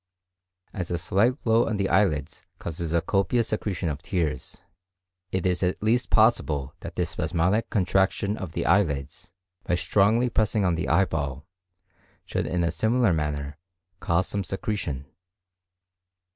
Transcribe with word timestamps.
As 0.73 0.89
a 0.89 0.97
slight 0.97 1.39
blow 1.43 1.67
on 1.69 1.77
the 1.77 1.87
eyelids 1.87 2.41
causes 2.57 2.91
a 2.91 3.01
copious 3.01 3.49
secretion 3.49 3.87
of 3.87 4.01
tears, 4.01 4.63
it 5.31 5.45
is 5.45 5.61
at 5.61 5.83
least 5.83 6.09
possible 6.09 6.73
that 6.79 6.95
the 6.95 7.05
spasmodic 7.05 7.69
contraction 7.69 8.35
of 8.35 8.53
the 8.53 8.65
eyelids, 8.65 9.31
by 9.63 9.73
pressing 9.75 9.77
strongly 9.83 10.31
on 10.63 10.73
the 10.73 10.89
eyeball, 10.89 11.45
should 12.25 12.47
in 12.47 12.63
a 12.63 12.71
similar 12.71 13.13
manner 13.13 13.59
cause 13.99 14.25
some 14.27 14.43
secretion. 14.43 15.05